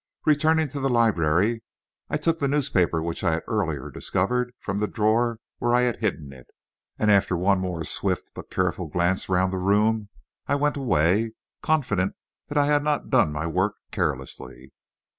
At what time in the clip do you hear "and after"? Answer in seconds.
6.97-7.37